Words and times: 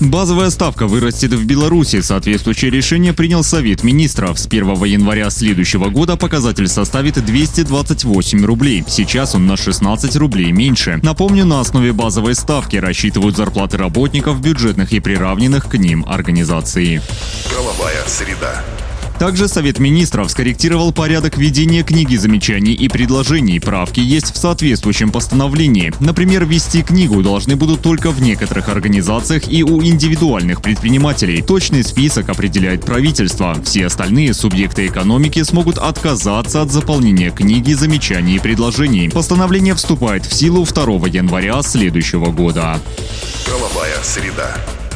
Базовая 0.00 0.50
ставка 0.50 0.86
вырастет 0.86 1.32
в 1.32 1.46
Беларуси. 1.46 2.02
Соответствующее 2.02 2.70
решение 2.70 3.14
принял 3.14 3.42
Совет 3.42 3.82
министров. 3.82 4.38
С 4.38 4.46
1 4.46 4.84
января 4.84 5.30
следующего 5.30 5.88
года 5.88 6.16
показатель 6.16 6.68
составит 6.68 7.24
228 7.24 8.44
рублей. 8.44 8.84
Сейчас 8.86 9.34
он 9.34 9.46
на 9.46 9.56
16 9.56 10.16
рублей 10.16 10.52
меньше. 10.52 11.00
Напомню, 11.02 11.46
на 11.46 11.60
основе 11.60 11.94
базовой 11.94 12.34
ставки 12.34 12.76
рассчитывают 12.76 13.36
зарплаты 13.36 13.78
работников 13.78 14.40
бюджетных 14.40 14.92
и 14.92 15.00
приравненных 15.00 15.66
к 15.68 15.78
ним 15.78 16.04
организаций. 16.06 17.00
Правовая 17.48 18.04
среда. 18.06 18.62
Также 19.18 19.48
Совет 19.48 19.78
министров 19.78 20.30
скорректировал 20.30 20.92
порядок 20.92 21.38
ведения 21.38 21.82
книги 21.82 22.16
замечаний 22.16 22.74
и 22.74 22.88
предложений. 22.88 23.60
Правки 23.60 24.00
есть 24.00 24.34
в 24.34 24.36
соответствующем 24.36 25.10
постановлении. 25.10 25.92
Например, 26.00 26.44
вести 26.44 26.82
книгу 26.82 27.22
должны 27.22 27.56
будут 27.56 27.80
только 27.80 28.10
в 28.10 28.20
некоторых 28.20 28.68
организациях 28.68 29.48
и 29.48 29.62
у 29.62 29.82
индивидуальных 29.82 30.60
предпринимателей. 30.60 31.40
Точный 31.40 31.82
список 31.82 32.28
определяет 32.28 32.84
правительство. 32.84 33.56
Все 33.64 33.86
остальные 33.86 34.34
субъекты 34.34 34.86
экономики 34.86 35.42
смогут 35.44 35.78
отказаться 35.78 36.60
от 36.60 36.70
заполнения 36.70 37.30
книги 37.30 37.72
замечаний 37.72 38.36
и 38.36 38.38
предложений. 38.38 39.10
Постановление 39.14 39.74
вступает 39.74 40.26
в 40.26 40.34
силу 40.34 40.66
2 40.66 41.08
января 41.08 41.62
следующего 41.62 42.30
года. 42.30 42.78
Правовая 43.46 43.96
среда. 44.02 44.56